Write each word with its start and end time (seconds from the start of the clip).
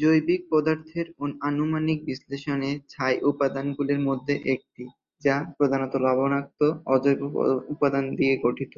জৈবিক 0.00 0.40
পদার্থের 0.50 1.06
আনুমানিক 1.42 1.98
বিশ্লেষণে 2.04 2.70
ছাই 2.88 3.14
উপাদানগুলির 3.30 4.00
মধ্যে 4.00 4.34
একটি, 4.54 4.84
যা 5.22 5.36
প্রধানত 5.56 5.92
লবণাক্ত, 6.04 6.60
অজৈব 6.94 7.20
উপাদান 7.74 8.04
নিয়ে 8.16 8.34
গঠিত। 8.44 8.72